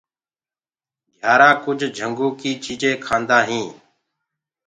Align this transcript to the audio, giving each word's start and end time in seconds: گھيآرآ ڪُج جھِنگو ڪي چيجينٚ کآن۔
گھيآرآ 1.09 1.49
ڪُج 1.63 1.79
جھِنگو 1.97 2.27
ڪي 2.39 2.51
چيجينٚ 2.63 3.01
کآن۔ 3.05 3.23